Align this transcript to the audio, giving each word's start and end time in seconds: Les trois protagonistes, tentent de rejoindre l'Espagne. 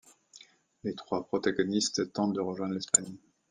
Les 0.83 0.95
trois 0.95 1.27
protagonistes, 1.27 2.11
tentent 2.11 2.33
de 2.33 2.41
rejoindre 2.41 2.73
l'Espagne. 2.73 3.17